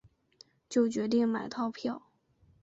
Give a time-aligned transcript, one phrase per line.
[0.67, 2.01] 就决定买套票